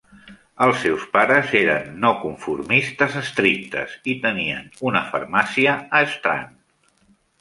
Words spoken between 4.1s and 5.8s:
i tenien una farmàcia